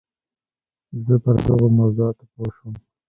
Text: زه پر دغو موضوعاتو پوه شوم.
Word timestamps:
زه 1.05 1.15
پر 1.23 1.35
دغو 1.45 1.67
موضوعاتو 1.79 2.25
پوه 2.31 2.49
شوم. 2.55 2.75